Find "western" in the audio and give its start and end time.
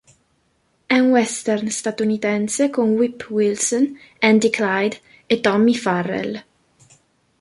1.11-1.69